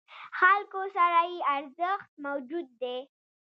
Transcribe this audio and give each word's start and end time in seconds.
خلکو 0.37 0.81
سره 0.95 1.21
یې 1.31 1.39
ارزښت 1.55 2.09
موجود 2.25 2.67
دی. 2.81 2.97